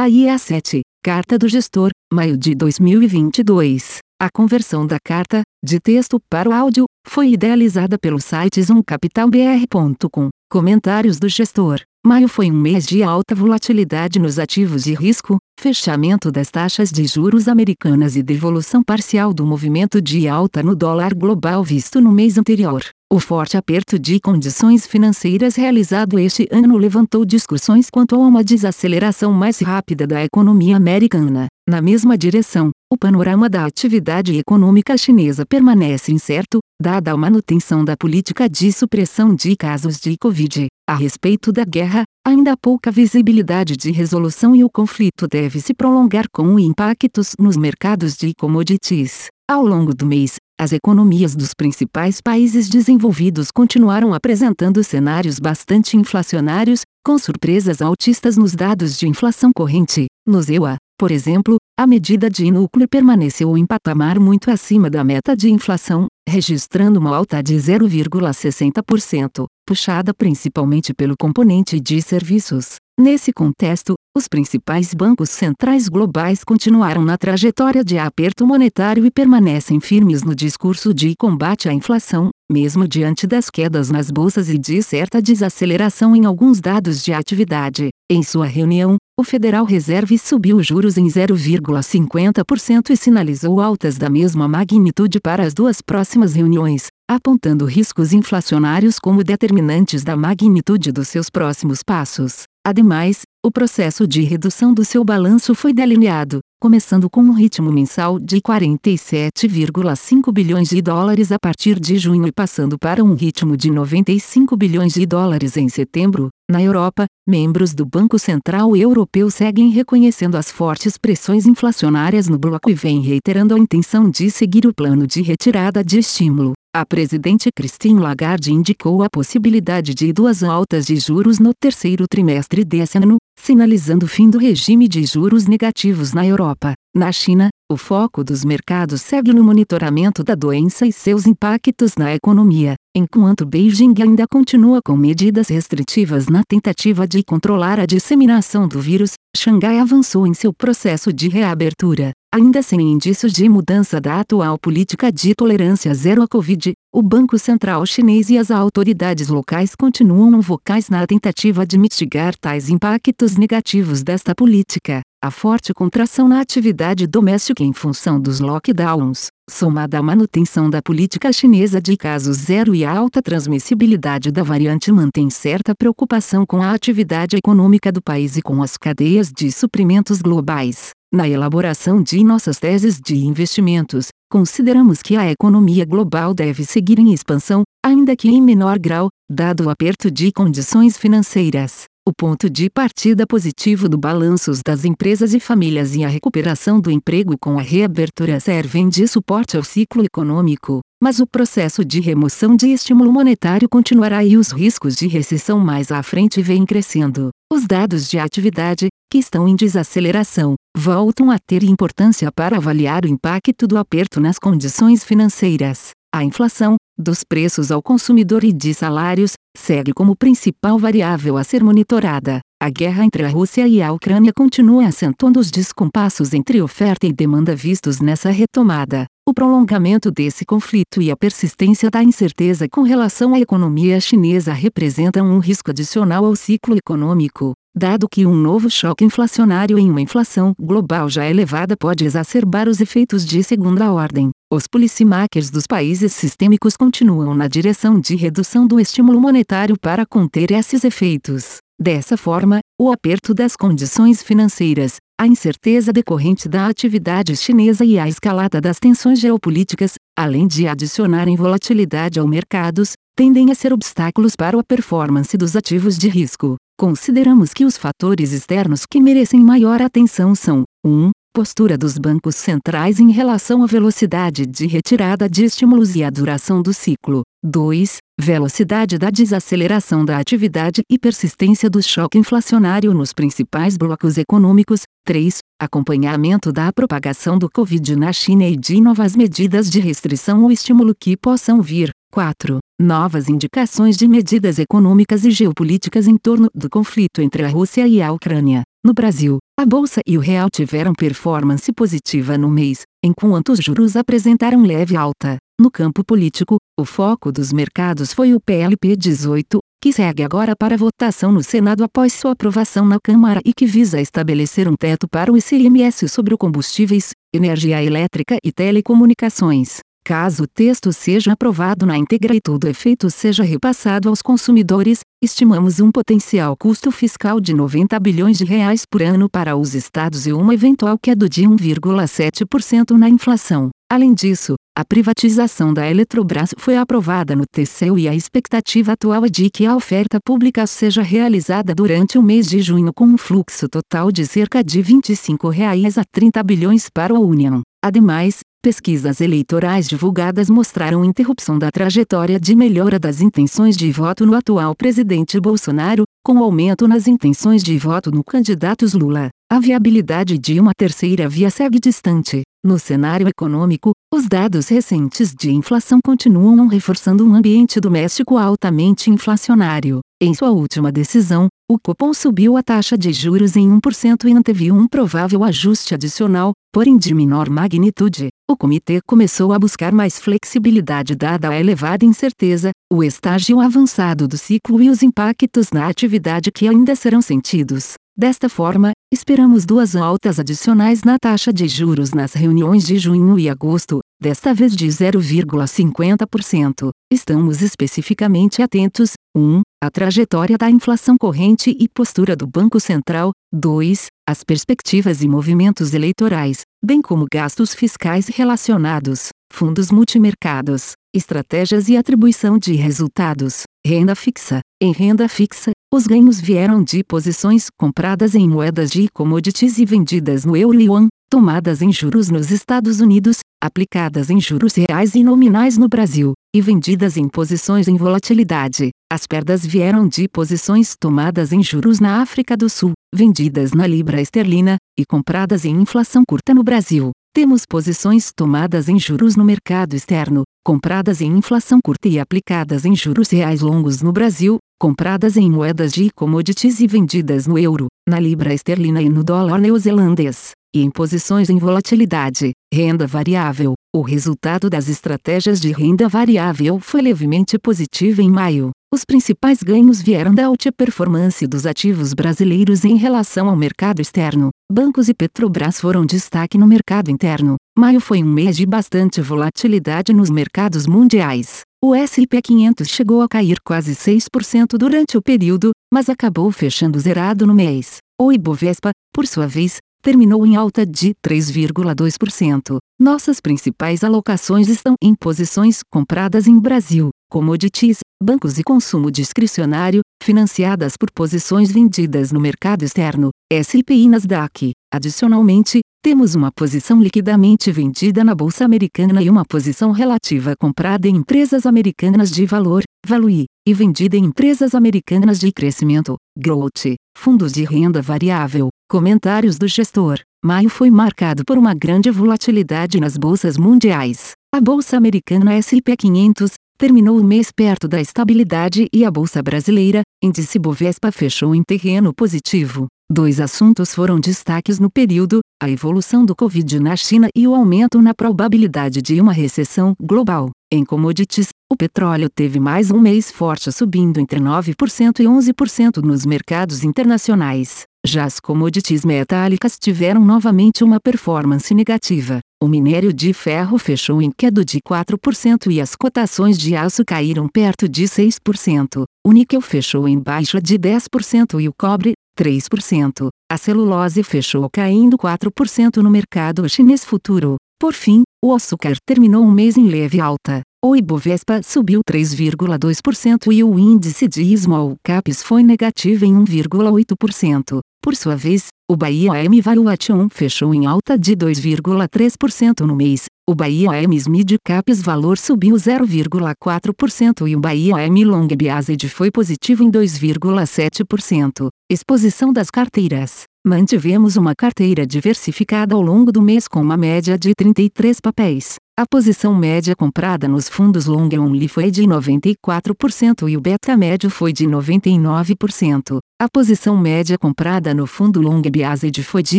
Bahia 0.00 0.38
7, 0.38 0.82
Carta 1.02 1.36
do 1.36 1.48
Gestor, 1.48 1.90
maio 2.12 2.36
de 2.36 2.54
2022. 2.54 3.98
A 4.22 4.30
conversão 4.32 4.86
da 4.86 4.96
carta, 5.04 5.42
de 5.60 5.80
texto 5.80 6.20
para 6.30 6.48
o 6.48 6.52
áudio, 6.52 6.84
foi 7.04 7.32
idealizada 7.32 7.98
pelo 7.98 8.20
site 8.20 8.62
zoomcapitalbr.com. 8.62 10.28
Comentários 10.48 11.18
do 11.18 11.28
gestor. 11.28 11.80
Maio 12.06 12.28
foi 12.28 12.48
um 12.48 12.54
mês 12.54 12.86
de 12.86 13.02
alta 13.02 13.34
volatilidade 13.34 14.20
nos 14.20 14.38
ativos 14.38 14.84
de 14.84 14.94
risco, 14.94 15.36
fechamento 15.58 16.30
das 16.30 16.48
taxas 16.48 16.92
de 16.92 17.04
juros 17.04 17.48
americanas 17.48 18.14
e 18.14 18.22
devolução 18.22 18.84
parcial 18.84 19.34
do 19.34 19.44
movimento 19.44 20.00
de 20.00 20.28
alta 20.28 20.62
no 20.62 20.76
dólar 20.76 21.12
global 21.12 21.64
visto 21.64 22.00
no 22.00 22.12
mês 22.12 22.38
anterior. 22.38 22.84
O 23.10 23.18
forte 23.18 23.56
aperto 23.56 23.98
de 23.98 24.20
condições 24.20 24.86
financeiras 24.86 25.56
realizado 25.56 26.18
este 26.18 26.46
ano 26.50 26.76
levantou 26.76 27.24
discussões 27.24 27.88
quanto 27.88 28.14
a 28.14 28.18
uma 28.18 28.44
desaceleração 28.44 29.32
mais 29.32 29.60
rápida 29.60 30.06
da 30.06 30.22
economia 30.22 30.76
americana. 30.76 31.46
Na 31.66 31.80
mesma 31.80 32.18
direção, 32.18 32.70
o 32.92 32.98
panorama 32.98 33.48
da 33.48 33.64
atividade 33.64 34.36
econômica 34.36 34.94
chinesa 34.98 35.46
permanece 35.46 36.12
incerto, 36.12 36.58
dada 36.78 37.10
a 37.10 37.16
manutenção 37.16 37.82
da 37.82 37.96
política 37.96 38.46
de 38.46 38.70
supressão 38.70 39.34
de 39.34 39.56
casos 39.56 39.98
de 39.98 40.14
Covid. 40.18 40.66
A 40.86 40.94
respeito 40.94 41.50
da 41.50 41.64
guerra, 41.64 42.02
ainda 42.26 42.52
há 42.52 42.56
pouca 42.58 42.90
visibilidade 42.90 43.74
de 43.74 43.90
resolução 43.90 44.54
e 44.54 44.62
o 44.62 44.68
conflito 44.68 45.26
deve 45.26 45.62
se 45.62 45.72
prolongar 45.72 46.26
com 46.30 46.58
impactos 46.58 47.32
nos 47.38 47.56
mercados 47.56 48.18
de 48.18 48.34
commodities. 48.38 49.28
Ao 49.50 49.64
longo 49.64 49.94
do 49.94 50.04
mês, 50.04 50.36
as 50.60 50.72
economias 50.72 51.36
dos 51.36 51.54
principais 51.54 52.20
países 52.20 52.68
desenvolvidos 52.68 53.50
continuaram 53.52 54.12
apresentando 54.12 54.82
cenários 54.82 55.38
bastante 55.38 55.96
inflacionários, 55.96 56.82
com 57.04 57.16
surpresas 57.16 57.80
altistas 57.80 58.36
nos 58.36 58.56
dados 58.56 58.98
de 58.98 59.06
inflação 59.06 59.52
corrente. 59.54 60.06
No 60.26 60.40
EUA, 60.40 60.76
por 60.98 61.12
exemplo, 61.12 61.58
a 61.78 61.86
medida 61.86 62.28
de 62.28 62.50
núcleo 62.50 62.88
permaneceu 62.88 63.56
em 63.56 63.64
patamar 63.64 64.18
muito 64.18 64.50
acima 64.50 64.90
da 64.90 65.04
meta 65.04 65.36
de 65.36 65.48
inflação, 65.48 66.08
registrando 66.28 66.98
uma 66.98 67.16
alta 67.16 67.40
de 67.40 67.54
0,60%, 67.54 69.46
puxada 69.64 70.12
principalmente 70.12 70.92
pelo 70.92 71.14
componente 71.16 71.78
de 71.78 72.02
serviços. 72.02 72.78
Nesse 73.00 73.32
contexto, 73.32 73.94
os 74.16 74.26
principais 74.26 74.92
bancos 74.92 75.30
centrais 75.30 75.88
globais 75.88 76.42
continuaram 76.42 77.04
na 77.04 77.16
trajetória 77.16 77.84
de 77.84 77.96
aperto 77.96 78.44
monetário 78.44 79.06
e 79.06 79.10
permanecem 79.12 79.78
firmes 79.78 80.24
no 80.24 80.34
discurso 80.34 80.92
de 80.92 81.14
combate 81.16 81.68
à 81.68 81.72
inflação, 81.72 82.30
mesmo 82.50 82.88
diante 82.88 83.24
das 83.24 83.50
quedas 83.50 83.88
nas 83.88 84.10
bolsas 84.10 84.50
e 84.50 84.58
de 84.58 84.82
certa 84.82 85.22
desaceleração 85.22 86.16
em 86.16 86.24
alguns 86.24 86.60
dados 86.60 87.00
de 87.04 87.12
atividade. 87.12 87.90
Em 88.10 88.20
sua 88.20 88.46
reunião, 88.46 88.96
o 89.16 89.22
Federal 89.22 89.64
Reserve 89.64 90.18
subiu 90.18 90.60
juros 90.60 90.98
em 90.98 91.06
0,50% 91.06 92.90
e 92.90 92.96
sinalizou 92.96 93.60
altas 93.60 93.96
da 93.96 94.10
mesma 94.10 94.48
magnitude 94.48 95.20
para 95.20 95.44
as 95.44 95.54
duas 95.54 95.80
próximas 95.80 96.34
reuniões, 96.34 96.88
apontando 97.08 97.64
riscos 97.64 98.12
inflacionários 98.12 98.98
como 98.98 99.22
determinantes 99.22 100.02
da 100.02 100.16
magnitude 100.16 100.90
dos 100.90 101.06
seus 101.06 101.30
próximos 101.30 101.84
passos. 101.84 102.47
Ademais, 102.68 103.22
o 103.42 103.50
processo 103.50 104.06
de 104.06 104.20
redução 104.20 104.74
do 104.74 104.84
seu 104.84 105.02
balanço 105.02 105.54
foi 105.54 105.72
delineado, 105.72 106.40
começando 106.60 107.08
com 107.08 107.22
um 107.22 107.32
ritmo 107.32 107.72
mensal 107.72 108.18
de 108.18 108.42
47,5 108.42 110.30
bilhões 110.30 110.68
de 110.68 110.82
dólares 110.82 111.32
a 111.32 111.38
partir 111.40 111.80
de 111.80 111.96
junho 111.96 112.26
e 112.26 112.30
passando 112.30 112.76
para 112.78 113.02
um 113.02 113.14
ritmo 113.14 113.56
de 113.56 113.70
95 113.70 114.54
bilhões 114.54 114.92
de 114.92 115.06
dólares 115.06 115.56
em 115.56 115.66
setembro. 115.70 116.28
Na 116.46 116.62
Europa, 116.62 117.06
membros 117.26 117.72
do 117.72 117.86
Banco 117.86 118.18
Central 118.18 118.76
Europeu 118.76 119.30
seguem 119.30 119.70
reconhecendo 119.70 120.36
as 120.36 120.50
fortes 120.50 120.98
pressões 120.98 121.46
inflacionárias 121.46 122.28
no 122.28 122.38
bloco 122.38 122.68
e 122.68 122.74
vêm 122.74 123.00
reiterando 123.00 123.54
a 123.54 123.58
intenção 123.58 124.10
de 124.10 124.30
seguir 124.30 124.66
o 124.66 124.74
plano 124.74 125.06
de 125.06 125.22
retirada 125.22 125.82
de 125.82 126.00
estímulo. 126.00 126.52
A 126.74 126.84
presidente 126.84 127.48
Christine 127.50 127.98
Lagarde 127.98 128.52
indicou 128.52 129.02
a 129.02 129.08
possibilidade 129.08 129.94
de 129.94 130.12
duas 130.12 130.42
altas 130.42 130.86
de 130.86 130.96
juros 130.96 131.38
no 131.38 131.54
terceiro 131.58 132.06
trimestre 132.06 132.62
desse 132.62 132.98
ano, 132.98 133.16
sinalizando 133.40 134.04
o 134.04 134.08
fim 134.08 134.28
do 134.28 134.36
regime 134.36 134.86
de 134.86 135.02
juros 135.06 135.46
negativos 135.46 136.12
na 136.12 136.26
Europa. 136.26 136.74
Na 136.94 137.10
China, 137.10 137.48
o 137.72 137.76
foco 137.78 138.22
dos 138.22 138.44
mercados 138.44 139.00
segue 139.00 139.32
no 139.32 139.42
monitoramento 139.42 140.22
da 140.22 140.34
doença 140.34 140.86
e 140.86 140.92
seus 140.92 141.26
impactos 141.26 141.96
na 141.96 142.14
economia, 142.14 142.74
enquanto 142.94 143.46
Beijing 143.46 143.94
ainda 144.02 144.26
continua 144.30 144.80
com 144.84 144.94
medidas 144.94 145.48
restritivas 145.48 146.28
na 146.28 146.42
tentativa 146.46 147.08
de 147.08 147.24
controlar 147.24 147.80
a 147.80 147.86
disseminação 147.86 148.68
do 148.68 148.78
vírus. 148.78 149.12
Xangai 149.34 149.78
avançou 149.78 150.26
em 150.26 150.34
seu 150.34 150.52
processo 150.52 151.12
de 151.12 151.28
reabertura, 151.28 152.12
Ainda 152.30 152.62
sem 152.62 152.78
indícios 152.82 153.32
de 153.32 153.48
mudança 153.48 153.98
da 153.98 154.20
atual 154.20 154.58
política 154.58 155.10
de 155.10 155.34
tolerância 155.34 155.94
zero 155.94 156.22
à 156.22 156.28
Covid, 156.28 156.74
o 156.92 157.02
Banco 157.02 157.38
Central 157.38 157.86
Chinês 157.86 158.28
e 158.28 158.36
as 158.36 158.50
autoridades 158.50 159.28
locais 159.28 159.74
continuam 159.74 160.38
vocais 160.42 160.90
na 160.90 161.06
tentativa 161.06 161.66
de 161.66 161.78
mitigar 161.78 162.36
tais 162.36 162.68
impactos 162.68 163.38
negativos 163.38 164.02
desta 164.02 164.34
política. 164.34 165.00
A 165.24 165.30
forte 165.30 165.72
contração 165.72 166.28
na 166.28 166.38
atividade 166.38 167.06
doméstica 167.06 167.64
em 167.64 167.72
função 167.72 168.20
dos 168.20 168.40
lockdowns, 168.40 169.28
somada 169.48 169.98
à 169.98 170.02
manutenção 170.02 170.68
da 170.68 170.82
política 170.82 171.32
chinesa 171.32 171.80
de 171.80 171.96
casos 171.96 172.36
zero 172.36 172.74
e 172.74 172.84
a 172.84 172.92
alta 172.94 173.22
transmissibilidade 173.22 174.30
da 174.30 174.42
variante 174.42 174.92
mantém 174.92 175.30
certa 175.30 175.74
preocupação 175.74 176.44
com 176.44 176.62
a 176.62 176.72
atividade 176.72 177.38
econômica 177.38 177.90
do 177.90 178.02
país 178.02 178.36
e 178.36 178.42
com 178.42 178.62
as 178.62 178.76
cadeias 178.76 179.32
de 179.32 179.50
suprimentos 179.50 180.20
globais. 180.20 180.97
Na 181.10 181.26
elaboração 181.26 182.02
de 182.02 182.22
nossas 182.22 182.58
teses 182.58 183.00
de 183.00 183.16
investimentos, 183.16 184.08
consideramos 184.30 185.00
que 185.00 185.16
a 185.16 185.30
economia 185.30 185.86
global 185.86 186.34
deve 186.34 186.66
seguir 186.66 186.98
em 186.98 187.14
expansão, 187.14 187.62
ainda 187.82 188.14
que 188.14 188.28
em 188.28 188.42
menor 188.42 188.78
grau, 188.78 189.08
dado 189.26 189.64
o 189.64 189.70
aperto 189.70 190.10
de 190.10 190.30
condições 190.30 190.98
financeiras. 190.98 191.87
O 192.08 192.12
ponto 192.18 192.48
de 192.48 192.70
partida 192.70 193.26
positivo 193.26 193.86
do 193.86 193.98
balanços 193.98 194.62
das 194.66 194.86
empresas 194.86 195.34
e 195.34 195.38
famílias 195.38 195.94
e 195.94 196.02
a 196.04 196.08
recuperação 196.08 196.80
do 196.80 196.90
emprego 196.90 197.36
com 197.38 197.58
a 197.58 197.62
reabertura 197.62 198.40
servem 198.40 198.88
de 198.88 199.06
suporte 199.06 199.58
ao 199.58 199.62
ciclo 199.62 200.02
econômico, 200.02 200.80
mas 201.02 201.20
o 201.20 201.26
processo 201.26 201.84
de 201.84 202.00
remoção 202.00 202.56
de 202.56 202.68
estímulo 202.68 203.12
monetário 203.12 203.68
continuará 203.68 204.24
e 204.24 204.38
os 204.38 204.52
riscos 204.52 204.96
de 204.96 205.06
recessão 205.06 205.60
mais 205.60 205.92
à 205.92 206.02
frente 206.02 206.40
vêm 206.40 206.64
crescendo. 206.64 207.28
Os 207.52 207.66
dados 207.66 208.08
de 208.08 208.18
atividade, 208.18 208.88
que 209.12 209.18
estão 209.18 209.46
em 209.46 209.54
desaceleração, 209.54 210.54
voltam 210.74 211.30
a 211.30 211.38
ter 211.38 211.62
importância 211.62 212.32
para 212.32 212.56
avaliar 212.56 213.04
o 213.04 213.08
impacto 213.08 213.66
do 213.66 213.76
aperto 213.76 214.18
nas 214.18 214.38
condições 214.38 215.04
financeiras. 215.04 215.90
A 216.12 216.24
inflação, 216.24 216.76
dos 216.98 217.22
preços 217.22 217.70
ao 217.70 217.82
consumidor 217.82 218.42
e 218.42 218.50
de 218.50 218.72
salários, 218.72 219.34
segue 219.54 219.92
como 219.92 220.16
principal 220.16 220.78
variável 220.78 221.36
a 221.36 221.44
ser 221.44 221.62
monitorada. 221.62 222.40
A 222.60 222.70
guerra 222.70 223.04
entre 223.04 223.24
a 223.24 223.28
Rússia 223.28 223.68
e 223.68 223.82
a 223.82 223.92
Ucrânia 223.92 224.32
continua 224.34 224.86
acentuando 224.86 225.38
os 225.38 225.50
descompassos 225.50 226.32
entre 226.32 226.62
oferta 226.62 227.06
e 227.06 227.12
demanda 227.12 227.54
vistos 227.54 228.00
nessa 228.00 228.30
retomada. 228.30 229.04
O 229.28 229.34
prolongamento 229.34 230.10
desse 230.10 230.46
conflito 230.46 231.02
e 231.02 231.10
a 231.10 231.16
persistência 231.16 231.90
da 231.90 232.02
incerteza 232.02 232.66
com 232.68 232.82
relação 232.82 233.34
à 233.34 233.38
economia 233.38 234.00
chinesa 234.00 234.54
representam 234.54 235.26
um 235.26 235.38
risco 235.38 235.70
adicional 235.70 236.24
ao 236.24 236.34
ciclo 236.34 236.74
econômico, 236.74 237.52
dado 237.76 238.08
que 238.10 238.24
um 238.24 238.34
novo 238.34 238.70
choque 238.70 239.04
inflacionário 239.04 239.78
em 239.78 239.90
uma 239.90 240.00
inflação 240.00 240.54
global 240.58 241.08
já 241.10 241.28
elevada 241.28 241.76
pode 241.76 242.06
exacerbar 242.06 242.66
os 242.66 242.80
efeitos 242.80 243.26
de 243.26 243.42
segunda 243.44 243.92
ordem. 243.92 244.30
Os 244.50 244.66
policymakers 244.66 245.50
dos 245.50 245.66
países 245.66 246.14
sistêmicos 246.14 246.74
continuam 246.74 247.34
na 247.34 247.46
direção 247.46 248.00
de 248.00 248.16
redução 248.16 248.66
do 248.66 248.80
estímulo 248.80 249.20
monetário 249.20 249.78
para 249.78 250.06
conter 250.06 250.50
esses 250.52 250.84
efeitos. 250.84 251.58
Dessa 251.78 252.16
forma, 252.16 252.60
o 252.80 252.90
aperto 252.90 253.34
das 253.34 253.54
condições 253.54 254.22
financeiras, 254.22 254.96
a 255.20 255.26
incerteza 255.26 255.92
decorrente 255.92 256.48
da 256.48 256.66
atividade 256.66 257.36
chinesa 257.36 257.84
e 257.84 257.98
a 257.98 258.08
escalada 258.08 258.58
das 258.58 258.78
tensões 258.78 259.20
geopolíticas, 259.20 259.96
além 260.18 260.46
de 260.48 260.66
adicionarem 260.66 261.36
volatilidade 261.36 262.18
aos 262.18 262.28
mercados, 262.28 262.94
tendem 263.14 263.50
a 263.50 263.54
ser 263.54 263.70
obstáculos 263.70 264.34
para 264.34 264.58
a 264.58 264.64
performance 264.64 265.36
dos 265.36 265.56
ativos 265.56 265.98
de 265.98 266.08
risco. 266.08 266.56
Consideramos 266.78 267.52
que 267.52 267.66
os 267.66 267.76
fatores 267.76 268.32
externos 268.32 268.86
que 268.90 268.98
merecem 268.98 269.40
maior 269.40 269.82
atenção 269.82 270.34
são: 270.34 270.62
1 270.86 271.10
postura 271.32 271.78
dos 271.78 271.96
bancos 271.96 272.36
centrais 272.36 272.98
em 272.98 273.10
relação 273.10 273.62
à 273.62 273.66
velocidade 273.66 274.46
de 274.46 274.66
retirada 274.66 275.28
de 275.28 275.44
estímulos 275.44 275.94
e 275.94 276.02
a 276.02 276.10
duração 276.10 276.60
do 276.60 276.72
ciclo. 276.72 277.22
2. 277.44 277.98
Velocidade 278.20 278.98
da 278.98 279.10
desaceleração 279.10 280.04
da 280.04 280.18
atividade 280.18 280.82
e 280.90 280.98
persistência 280.98 281.70
do 281.70 281.82
choque 281.82 282.18
inflacionário 282.18 282.92
nos 282.92 283.12
principais 283.12 283.76
blocos 283.76 284.18
econômicos. 284.18 284.82
3. 285.06 285.38
Acompanhamento 285.60 286.52
da 286.52 286.72
propagação 286.72 287.38
do 287.38 287.48
Covid 287.48 287.94
na 287.94 288.12
China 288.12 288.44
e 288.44 288.56
de 288.56 288.80
novas 288.80 289.14
medidas 289.14 289.70
de 289.70 289.80
restrição 289.80 290.42
ou 290.42 290.50
estímulo 290.50 290.94
que 290.98 291.16
possam 291.16 291.62
vir. 291.62 291.90
4. 292.10 292.58
Novas 292.80 293.28
indicações 293.28 293.96
de 293.96 294.08
medidas 294.08 294.58
econômicas 294.58 295.24
e 295.24 295.30
geopolíticas 295.30 296.06
em 296.06 296.16
torno 296.16 296.48
do 296.54 296.68
conflito 296.70 297.20
entre 297.20 297.44
a 297.44 297.48
Rússia 297.48 297.86
e 297.86 298.00
a 298.00 298.10
Ucrânia. 298.10 298.62
No 298.84 298.94
Brasil, 298.94 299.38
A 299.60 299.66
bolsa 299.66 300.00
e 300.06 300.16
o 300.16 300.20
real 300.20 300.48
tiveram 300.48 300.92
performance 300.92 301.72
positiva 301.72 302.38
no 302.38 302.48
mês, 302.48 302.82
enquanto 303.04 303.50
os 303.50 303.58
juros 303.58 303.96
apresentaram 303.96 304.62
leve 304.62 304.96
alta. 304.96 305.36
No 305.60 305.68
campo 305.68 306.04
político, 306.04 306.58
o 306.78 306.84
foco 306.84 307.32
dos 307.32 307.52
mercados 307.52 308.12
foi 308.12 308.34
o 308.34 308.40
PLP 308.40 308.94
18, 308.94 309.58
que 309.82 309.92
segue 309.92 310.22
agora 310.22 310.54
para 310.56 310.76
votação 310.76 311.32
no 311.32 311.42
Senado 311.42 311.82
após 311.82 312.12
sua 312.12 312.30
aprovação 312.30 312.86
na 312.86 313.00
Câmara 313.02 313.40
e 313.44 313.52
que 313.52 313.66
visa 313.66 314.00
estabelecer 314.00 314.68
um 314.68 314.76
teto 314.76 315.08
para 315.08 315.32
o 315.32 315.36
ICMS 315.36 316.08
sobre 316.08 316.36
combustíveis, 316.36 317.10
energia 317.34 317.82
elétrica 317.82 318.38
e 318.44 318.52
telecomunicações. 318.52 319.80
Caso 320.04 320.44
o 320.44 320.46
texto 320.46 320.92
seja 320.92 321.32
aprovado 321.32 321.84
na 321.84 321.98
íntegra 321.98 322.34
e 322.34 322.40
todo 322.40 322.66
efeito 322.66 323.10
seja 323.10 323.42
repassado 323.42 324.08
aos 324.08 324.22
consumidores, 324.22 325.00
estimamos 325.22 325.80
um 325.80 325.92
potencial 325.92 326.56
custo 326.56 326.90
fiscal 326.90 327.40
de 327.40 327.52
90 327.52 327.98
bilhões 328.00 328.38
de 328.38 328.44
reais 328.44 328.84
por 328.90 329.02
ano 329.02 329.28
para 329.28 329.56
os 329.56 329.74
estados 329.74 330.26
e 330.26 330.32
uma 330.32 330.54
eventual 330.54 330.98
queda 330.98 331.28
de 331.28 331.42
1,7% 331.42 332.92
na 332.96 333.08
inflação. 333.08 333.70
Além 333.90 334.12
disso, 334.12 334.54
a 334.76 334.84
privatização 334.84 335.72
da 335.72 335.90
Eletrobras 335.90 336.54
foi 336.58 336.76
aprovada 336.76 337.34
no 337.34 337.44
TCU 337.50 337.98
e 337.98 338.06
a 338.06 338.14
expectativa 338.14 338.92
atual 338.92 339.24
é 339.24 339.28
de 339.28 339.48
que 339.50 339.64
a 339.64 339.74
oferta 339.74 340.18
pública 340.22 340.66
seja 340.66 341.02
realizada 341.02 341.74
durante 341.74 342.18
o 342.18 342.22
mês 342.22 342.46
de 342.46 342.60
junho 342.60 342.92
com 342.94 343.06
um 343.06 343.16
fluxo 343.16 343.66
total 343.66 344.12
de 344.12 344.26
cerca 344.26 344.62
de 344.62 344.82
25 344.82 345.48
reais 345.48 345.96
a 345.96 346.04
30 346.04 346.42
bilhões 346.42 346.88
para 346.88 347.14
a 347.14 347.18
União. 347.18 347.62
Ademais, 347.82 348.40
Pesquisas 348.60 349.20
eleitorais 349.20 349.88
divulgadas 349.88 350.50
mostraram 350.50 351.04
interrupção 351.04 351.56
da 351.56 351.70
trajetória 351.70 352.40
de 352.40 352.56
melhora 352.56 352.98
das 352.98 353.20
intenções 353.20 353.76
de 353.76 353.92
voto 353.92 354.26
no 354.26 354.34
atual 354.34 354.74
presidente 354.74 355.38
Bolsonaro, 355.38 356.02
com 356.24 356.38
aumento 356.38 356.88
nas 356.88 357.06
intenções 357.06 357.62
de 357.62 357.78
voto 357.78 358.10
no 358.10 358.24
candidato 358.24 358.84
Lula. 358.98 359.30
A 359.48 359.60
viabilidade 359.60 360.36
de 360.36 360.58
uma 360.58 360.72
terceira 360.76 361.28
via 361.28 361.50
segue 361.50 361.78
distante. 361.78 362.42
No 362.64 362.80
cenário 362.80 363.28
econômico, 363.28 363.92
os 364.12 364.26
dados 364.26 364.66
recentes 364.66 365.32
de 365.32 365.52
inflação 365.52 366.00
continuam 366.04 366.66
reforçando 366.66 367.24
um 367.24 367.36
ambiente 367.36 367.78
doméstico 367.78 368.36
altamente 368.36 369.08
inflacionário. 369.08 370.00
Em 370.20 370.34
sua 370.34 370.50
última 370.50 370.90
decisão, 370.90 371.46
o 371.70 371.78
Copom 371.78 372.12
subiu 372.12 372.56
a 372.56 372.62
taxa 372.62 372.98
de 372.98 373.12
juros 373.12 373.54
em 373.54 373.70
1% 373.70 374.28
e 374.28 374.32
antevio 374.32 374.74
um 374.74 374.88
provável 374.88 375.44
ajuste 375.44 375.94
adicional, 375.94 376.54
porém 376.72 376.98
de 376.98 377.14
menor 377.14 377.48
magnitude. 377.48 378.26
O 378.50 378.56
comitê 378.56 378.98
começou 379.06 379.52
a 379.52 379.58
buscar 379.60 379.92
mais 379.92 380.18
flexibilidade 380.18 381.14
dada 381.14 381.50
a 381.50 381.60
elevada 381.60 382.04
incerteza, 382.04 382.72
o 382.92 383.04
estágio 383.04 383.60
avançado 383.60 384.26
do 384.26 384.36
ciclo 384.36 384.82
e 384.82 384.90
os 384.90 385.04
impactos 385.04 385.70
na 385.70 385.86
atividade 385.86 386.50
que 386.50 386.66
ainda 386.66 386.96
serão 386.96 387.22
sentidos. 387.22 387.94
Desta 388.18 388.48
forma, 388.48 388.90
esperamos 389.12 389.64
duas 389.64 389.94
altas 389.94 390.40
adicionais 390.40 391.04
na 391.04 391.18
taxa 391.22 391.52
de 391.52 391.68
juros 391.68 392.10
nas 392.10 392.32
reuniões 392.32 392.84
de 392.84 392.98
junho 392.98 393.38
e 393.38 393.48
agosto, 393.48 394.00
desta 394.20 394.52
vez 394.52 394.74
de 394.74 394.88
0,50%. 394.88 396.90
Estamos 397.12 397.62
especificamente 397.62 398.60
atentos: 398.60 399.12
1. 399.36 399.62
A 399.82 399.90
trajetória 399.90 400.58
da 400.58 400.70
inflação 400.70 401.16
corrente 401.16 401.76
e 401.78 401.88
postura 401.88 402.34
do 402.34 402.46
Banco 402.46 402.80
Central. 402.80 403.32
2. 403.52 404.06
As 404.28 404.44
perspectivas 404.44 405.22
e 405.22 405.28
movimentos 405.28 405.94
eleitorais, 405.94 406.62
bem 406.84 407.00
como 407.00 407.26
gastos 407.32 407.74
fiscais 407.74 408.28
relacionados, 408.28 409.28
fundos 409.52 409.90
multimercados, 409.90 410.92
estratégias 411.14 411.88
e 411.88 411.96
atribuição 411.96 412.58
de 412.58 412.74
resultados. 412.74 413.62
Renda 413.86 414.14
fixa. 414.14 414.60
Em 414.80 414.92
renda 414.92 415.28
fixa, 415.28 415.72
os 415.92 416.06
ganhos 416.06 416.38
vieram 416.38 416.82
de 416.82 417.02
posições 417.02 417.68
compradas 417.76 418.34
em 418.34 418.46
moedas 418.46 418.90
de 418.90 419.08
commodities 419.08 419.78
e 419.78 419.86
vendidas 419.86 420.44
no 420.44 420.54
euro 420.54 420.78
yuan, 420.78 421.08
tomadas 421.30 421.80
em 421.80 421.90
juros 421.90 422.28
nos 422.28 422.50
Estados 422.50 423.00
Unidos, 423.00 423.38
aplicadas 423.62 424.28
em 424.28 424.38
juros 424.38 424.74
reais 424.74 425.14
e 425.14 425.24
nominais 425.24 425.78
no 425.78 425.88
Brasil, 425.88 426.34
e 426.54 426.60
vendidas 426.60 427.16
em 427.16 427.26
posições 427.26 427.88
em 427.88 427.96
volatilidade. 427.96 428.90
As 429.10 429.26
perdas 429.26 429.64
vieram 429.64 430.06
de 430.06 430.28
posições 430.28 430.94
tomadas 430.94 431.52
em 431.52 431.62
juros 431.62 432.00
na 432.00 432.20
África 432.20 432.54
do 432.56 432.68
Sul, 432.68 432.92
vendidas 433.12 433.72
na 433.72 433.86
libra 433.86 434.20
esterlina, 434.20 434.76
e 434.98 435.06
compradas 435.06 435.64
em 435.64 435.74
inflação 435.80 436.22
curta 436.28 436.52
no 436.52 436.62
Brasil. 436.62 437.12
Temos 437.34 437.64
posições 437.66 438.30
tomadas 438.34 438.88
em 438.88 438.98
juros 438.98 439.36
no 439.36 439.44
mercado 439.44 439.94
externo, 439.94 440.42
compradas 440.68 441.22
em 441.22 441.34
inflação 441.34 441.78
curta 441.82 442.08
e 442.08 442.18
aplicadas 442.18 442.84
em 442.84 442.94
juros 442.94 443.30
reais 443.30 443.62
longos 443.62 444.02
no 444.02 444.12
Brasil, 444.12 444.58
compradas 444.78 445.34
em 445.38 445.50
moedas 445.50 445.94
de 445.94 446.10
commodities 446.14 446.78
e 446.80 446.86
vendidas 446.86 447.46
no 447.46 447.58
euro, 447.58 447.86
na 448.06 448.20
libra 448.20 448.52
esterlina 448.52 449.00
e 449.00 449.08
no 449.08 449.24
dólar 449.24 449.58
neozelandês, 449.58 450.50
e 450.76 450.82
em 450.82 450.90
posições 450.90 451.48
em 451.48 451.56
volatilidade, 451.56 452.52
renda 452.70 453.06
variável. 453.06 453.72
O 453.96 454.02
resultado 454.02 454.68
das 454.68 454.90
estratégias 454.90 455.58
de 455.58 455.72
renda 455.72 456.06
variável 456.06 456.78
foi 456.78 457.00
levemente 457.00 457.58
positivo 457.58 458.20
em 458.20 458.30
maio. 458.30 458.70
Os 458.90 459.04
principais 459.04 459.62
ganhos 459.62 460.00
vieram 460.00 460.34
da 460.34 460.46
alta 460.46 460.72
performance 460.72 461.46
dos 461.46 461.66
ativos 461.66 462.14
brasileiros 462.14 462.86
em 462.86 462.96
relação 462.96 463.46
ao 463.46 463.54
mercado 463.54 464.00
externo. 464.00 464.48
Bancos 464.72 465.10
e 465.10 465.14
Petrobras 465.14 465.78
foram 465.78 466.06
destaque 466.06 466.56
no 466.56 466.66
mercado 466.66 467.10
interno. 467.10 467.56
Maio 467.78 468.00
foi 468.00 468.22
um 468.22 468.32
mês 468.32 468.56
de 468.56 468.64
bastante 468.64 469.20
volatilidade 469.20 470.14
nos 470.14 470.30
mercados 470.30 470.86
mundiais. 470.86 471.60
O 471.84 471.94
S&P 471.94 472.40
500 472.40 472.88
chegou 472.88 473.20
a 473.20 473.28
cair 473.28 473.60
quase 473.62 473.92
6% 473.92 474.78
durante 474.78 475.18
o 475.18 475.22
período, 475.22 475.72
mas 475.92 476.08
acabou 476.08 476.50
fechando 476.50 476.98
zerado 476.98 477.46
no 477.46 477.54
mês. 477.54 477.98
O 478.18 478.32
Ibovespa, 478.32 478.90
por 479.12 479.26
sua 479.26 479.46
vez, 479.46 479.76
terminou 480.02 480.46
em 480.46 480.56
alta 480.56 480.84
de 480.84 481.14
3,2%. 481.24 482.78
Nossas 482.98 483.40
principais 483.40 484.02
alocações 484.02 484.68
estão 484.68 484.94
em 485.02 485.14
posições 485.14 485.80
compradas 485.90 486.46
em 486.46 486.58
Brasil, 486.58 487.10
commodities, 487.30 487.98
bancos 488.22 488.58
e 488.58 488.64
consumo 488.64 489.10
discricionário, 489.10 490.00
financiadas 490.22 490.96
por 490.96 491.10
posições 491.10 491.70
vendidas 491.70 492.32
no 492.32 492.40
mercado 492.40 492.84
externo, 492.84 493.30
S&P 493.52 493.94
e 493.94 494.08
Nasdaq. 494.08 494.72
Adicionalmente, 494.92 495.80
temos 496.02 496.34
uma 496.34 496.50
posição 496.50 497.02
liquidamente 497.02 497.70
vendida 497.70 498.24
na 498.24 498.34
bolsa 498.34 498.64
americana 498.64 499.22
e 499.22 499.28
uma 499.28 499.44
posição 499.44 499.90
relativa 499.90 500.54
comprada 500.58 501.08
em 501.08 501.16
empresas 501.16 501.66
americanas 501.66 502.30
de 502.30 502.46
valor, 502.46 502.82
Value, 503.06 503.46
e 503.66 503.74
vendida 503.74 504.16
em 504.16 504.24
empresas 504.24 504.74
americanas 504.74 505.38
de 505.38 505.52
crescimento, 505.52 506.16
Growth, 506.38 506.94
fundos 507.16 507.52
de 507.52 507.64
renda 507.64 508.00
variável. 508.00 508.68
Comentários 508.90 509.58
do 509.58 509.68
gestor. 509.68 510.20
Maio 510.42 510.70
foi 510.70 510.90
marcado 510.90 511.44
por 511.44 511.58
uma 511.58 511.74
grande 511.74 512.10
volatilidade 512.10 512.98
nas 512.98 513.18
bolsas 513.18 513.58
mundiais. 513.58 514.32
A 514.50 514.62
bolsa 514.62 514.96
americana 514.96 515.52
S&P 515.56 515.94
500 515.94 516.52
terminou 516.78 517.20
o 517.20 517.22
mês 517.22 517.52
perto 517.54 517.86
da 517.86 518.00
estabilidade 518.00 518.88
e 518.90 519.04
a 519.04 519.10
bolsa 519.10 519.42
brasileira, 519.42 520.00
índice 520.24 520.58
Bovespa 520.58 521.12
fechou 521.12 521.54
em 521.54 521.62
terreno 521.62 522.14
positivo. 522.14 522.86
Dois 523.12 523.40
assuntos 523.40 523.94
foram 523.94 524.18
destaques 524.18 524.78
no 524.78 524.90
período: 524.90 525.40
a 525.62 525.68
evolução 525.68 526.24
do 526.24 526.34
Covid 526.34 526.80
na 526.80 526.96
China 526.96 527.28
e 527.36 527.46
o 527.46 527.54
aumento 527.54 528.00
na 528.00 528.14
probabilidade 528.14 529.02
de 529.02 529.20
uma 529.20 529.34
recessão 529.34 529.94
global. 530.00 530.48
Em 530.72 530.82
commodities, 530.82 531.48
o 531.70 531.76
petróleo 531.76 532.30
teve 532.34 532.58
mais 532.58 532.90
um 532.90 532.98
mês 532.98 533.30
forte 533.30 533.70
subindo 533.70 534.18
entre 534.18 534.40
9% 534.40 535.20
e 535.20 535.24
11% 535.24 536.02
nos 536.02 536.24
mercados 536.24 536.84
internacionais. 536.84 537.84
Já 538.10 538.24
as 538.24 538.40
commodities 538.40 539.04
metálicas 539.04 539.78
tiveram 539.78 540.24
novamente 540.24 540.82
uma 540.82 540.98
performance 540.98 541.74
negativa. 541.74 542.40
O 542.58 542.66
minério 542.66 543.12
de 543.12 543.34
ferro 543.34 543.76
fechou 543.76 544.22
em 544.22 544.30
queda 544.30 544.64
de 544.64 544.80
4% 544.80 545.70
e 545.70 545.78
as 545.78 545.94
cotações 545.94 546.56
de 546.56 546.74
aço 546.74 547.04
caíram 547.04 547.46
perto 547.46 547.86
de 547.86 548.04
6%. 548.04 549.04
O 549.26 549.30
níquel 549.30 549.60
fechou 549.60 550.08
em 550.08 550.18
baixa 550.18 550.58
de 550.58 550.78
10% 550.78 551.60
e 551.60 551.68
o 551.68 551.72
cobre, 551.78 552.14
3%. 552.40 553.28
A 553.52 553.58
celulose 553.58 554.22
fechou 554.22 554.70
caindo 554.72 555.18
4% 555.18 555.98
no 555.98 556.10
mercado 556.10 556.66
chinês 556.66 557.04
futuro. 557.04 557.56
Por 557.80 557.94
fim, 557.94 558.22
o 558.44 558.52
açúcar 558.52 558.96
terminou 559.06 559.44
um 559.44 559.50
mês 559.52 559.76
em 559.76 559.88
leve 559.88 560.20
alta. 560.20 560.62
O 560.84 560.96
Ibovespa 560.96 561.62
subiu 561.62 562.00
3,2% 562.08 563.52
e 563.52 563.62
o 563.62 563.78
índice 563.78 564.26
de 564.26 564.56
Small 564.56 564.96
Caps 565.04 565.44
foi 565.44 565.62
negativo 565.62 566.24
em 566.24 566.34
1,8%. 566.34 567.78
Por 568.02 568.16
sua 568.16 568.34
vez, 568.34 568.66
o 568.90 568.96
Bahia 568.96 569.32
AM 569.32 569.60
Valuation 569.60 570.28
fechou 570.28 570.74
em 570.74 570.86
alta 570.86 571.16
de 571.16 571.36
2,3% 571.36 572.80
no 572.80 572.96
mês, 572.96 573.26
o 573.48 573.54
Bahia 573.54 573.90
AM 573.92 574.14
Mid 574.28 574.56
Caps 574.64 575.00
Valor 575.00 575.38
subiu 575.38 575.74
0,4% 575.74 577.48
e 577.48 577.56
o 577.56 577.60
Bahia 577.60 577.96
AM 577.96 578.24
Long 578.24 578.46
Biased 578.46 579.08
foi 579.08 579.30
positivo 579.30 579.82
em 579.82 579.90
2,7%. 579.90 581.68
Exposição 581.90 582.52
das 582.52 582.70
carteiras. 582.70 583.44
Mantivemos 583.68 584.38
uma 584.38 584.54
carteira 584.54 585.06
diversificada 585.06 585.94
ao 585.94 586.00
longo 586.00 586.32
do 586.32 586.40
mês 586.40 586.66
com 586.66 586.80
uma 586.80 586.96
média 586.96 587.38
de 587.38 587.52
33 587.54 588.18
papéis. 588.18 588.76
A 588.98 589.04
posição 589.06 589.54
média 589.54 589.94
comprada 589.94 590.48
nos 590.48 590.70
fundos 590.70 591.04
long 591.04 591.28
only 591.38 591.68
foi 591.68 591.90
de 591.90 592.04
94% 592.04 593.46
e 593.46 593.58
o 593.58 593.60
beta 593.60 593.94
médio 593.94 594.30
foi 594.30 594.54
de 594.54 594.66
99%. 594.66 596.18
A 596.40 596.48
posição 596.48 596.96
média 596.96 597.36
comprada 597.36 597.92
no 597.92 598.06
fundo 598.06 598.40
long 598.40 598.62
biased 598.62 599.22
foi 599.22 599.42
de 599.42 599.58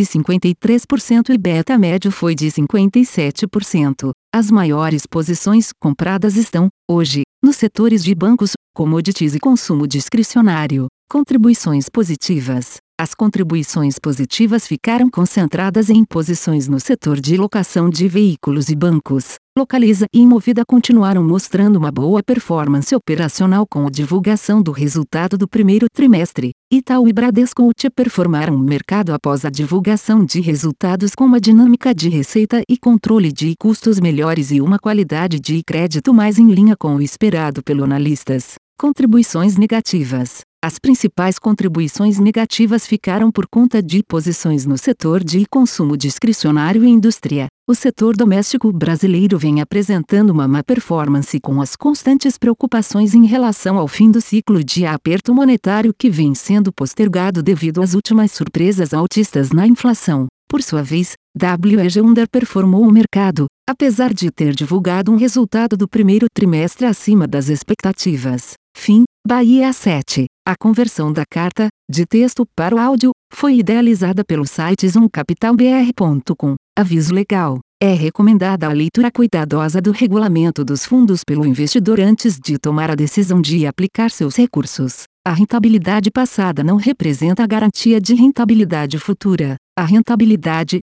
53% 0.00 1.32
e 1.32 1.38
beta 1.38 1.78
médio 1.78 2.10
foi 2.10 2.34
de 2.34 2.48
57%. 2.48 4.10
As 4.34 4.50
maiores 4.50 5.06
posições 5.06 5.70
compradas 5.80 6.34
estão, 6.34 6.68
hoje, 6.90 7.22
nos 7.40 7.54
setores 7.54 8.02
de 8.02 8.12
bancos, 8.12 8.54
commodities 8.74 9.36
e 9.36 9.38
consumo 9.38 9.86
discricionário. 9.86 10.88
Contribuições 11.08 11.88
positivas. 11.88 12.78
As 13.00 13.14
contribuições 13.14 13.98
positivas 13.98 14.66
ficaram 14.66 15.08
concentradas 15.08 15.88
em 15.88 16.04
posições 16.04 16.68
no 16.68 16.78
setor 16.78 17.18
de 17.18 17.34
locação 17.34 17.88
de 17.88 18.06
veículos 18.06 18.68
e 18.68 18.76
bancos. 18.76 19.36
Localiza 19.56 20.04
e 20.12 20.26
Movida 20.26 20.64
continuaram 20.66 21.24
mostrando 21.24 21.76
uma 21.76 21.90
boa 21.90 22.22
performance 22.22 22.94
operacional 22.94 23.66
com 23.66 23.86
a 23.86 23.90
divulgação 23.90 24.60
do 24.60 24.70
resultado 24.70 25.38
do 25.38 25.48
primeiro 25.48 25.86
trimestre. 25.90 26.50
Itaú 26.70 27.08
e 27.08 27.12
Bradesco 27.14 27.66
UT 27.66 27.88
performaram 27.88 28.54
o 28.54 28.58
mercado 28.58 29.14
após 29.14 29.46
a 29.46 29.50
divulgação 29.50 30.22
de 30.22 30.42
resultados 30.42 31.14
com 31.14 31.24
uma 31.24 31.40
dinâmica 31.40 31.94
de 31.94 32.10
receita 32.10 32.62
e 32.68 32.76
controle 32.76 33.32
de 33.32 33.54
custos 33.58 33.98
melhores 33.98 34.50
e 34.50 34.60
uma 34.60 34.78
qualidade 34.78 35.40
de 35.40 35.62
crédito 35.66 36.12
mais 36.12 36.38
em 36.38 36.52
linha 36.52 36.76
com 36.76 36.96
o 36.96 37.00
esperado 37.00 37.62
pelo 37.62 37.82
analistas. 37.82 38.56
Contribuições 38.80 39.58
negativas. 39.58 40.40
As 40.64 40.78
principais 40.78 41.38
contribuições 41.38 42.18
negativas 42.18 42.86
ficaram 42.86 43.30
por 43.30 43.46
conta 43.46 43.82
de 43.82 44.02
posições 44.02 44.64
no 44.64 44.78
setor 44.78 45.22
de 45.22 45.44
consumo 45.50 45.98
discricionário 45.98 46.82
e 46.82 46.88
indústria. 46.88 47.48
O 47.68 47.74
setor 47.74 48.16
doméstico 48.16 48.72
brasileiro 48.72 49.38
vem 49.38 49.60
apresentando 49.60 50.30
uma 50.30 50.48
má 50.48 50.64
performance 50.64 51.38
com 51.40 51.60
as 51.60 51.76
constantes 51.76 52.38
preocupações 52.38 53.12
em 53.12 53.26
relação 53.26 53.76
ao 53.76 53.86
fim 53.86 54.10
do 54.10 54.18
ciclo 54.18 54.64
de 54.64 54.86
aperto 54.86 55.34
monetário 55.34 55.92
que 55.92 56.08
vem 56.08 56.34
sendo 56.34 56.72
postergado 56.72 57.42
devido 57.42 57.82
às 57.82 57.92
últimas 57.92 58.32
surpresas 58.32 58.94
altistas 58.94 59.50
na 59.50 59.66
inflação. 59.66 60.26
Por 60.48 60.62
sua 60.62 60.82
vez, 60.82 61.12
WEG 61.36 62.00
underperformou 62.00 62.82
o 62.82 62.90
mercado, 62.90 63.46
apesar 63.68 64.12
de 64.12 64.30
ter 64.30 64.54
divulgado 64.54 65.12
um 65.12 65.16
resultado 65.16 65.76
do 65.76 65.88
primeiro 65.88 66.26
trimestre 66.34 66.86
acima 66.86 67.26
das 67.26 67.48
expectativas. 67.48 68.54
Fim, 68.76 69.04
Bahia 69.26 69.72
7. 69.72 70.26
A 70.46 70.54
conversão 70.58 71.12
da 71.12 71.22
carta, 71.30 71.68
de 71.88 72.04
texto 72.04 72.44
para 72.56 72.74
o 72.74 72.78
áudio, 72.78 73.12
foi 73.32 73.58
idealizada 73.58 74.24
pelo 74.24 74.46
site 74.46 74.88
zoomcapitalbr.com. 74.88 76.54
Aviso 76.76 77.14
legal. 77.14 77.60
É 77.82 77.94
recomendada 77.94 78.66
a 78.66 78.72
leitura 78.72 79.10
cuidadosa 79.10 79.80
do 79.80 79.90
regulamento 79.90 80.64
dos 80.64 80.84
fundos 80.84 81.22
pelo 81.24 81.46
investidor 81.46 82.00
antes 82.00 82.38
de 82.38 82.58
tomar 82.58 82.90
a 82.90 82.94
decisão 82.94 83.40
de 83.40 83.66
aplicar 83.66 84.10
seus 84.10 84.36
recursos. 84.36 85.04
A 85.26 85.32
rentabilidade 85.32 86.10
passada 86.10 86.64
não 86.64 86.76
representa 86.76 87.44
a 87.44 87.46
garantia 87.46 88.00
de 88.00 88.14
rentabilidade 88.14 88.98
futura. 88.98 89.56
A 89.78 89.84
rentabilidade, 89.84 90.80